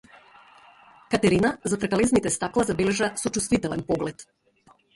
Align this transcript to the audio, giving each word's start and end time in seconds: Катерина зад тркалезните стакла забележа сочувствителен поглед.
Катерина 1.11 1.51
зад 1.63 1.79
тркалезните 1.81 2.31
стакла 2.37 2.63
забележа 2.73 3.13
сочувствителен 3.17 3.83
поглед. 3.87 4.27